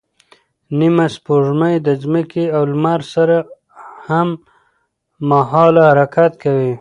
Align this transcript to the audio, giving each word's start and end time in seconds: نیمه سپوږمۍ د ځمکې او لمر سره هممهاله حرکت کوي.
نیمه 0.77 1.05
سپوږمۍ 1.15 1.75
د 1.87 1.89
ځمکې 2.03 2.45
او 2.55 2.63
لمر 2.71 3.01
سره 3.13 3.37
هممهاله 4.07 5.81
حرکت 5.89 6.31
کوي. 6.43 6.69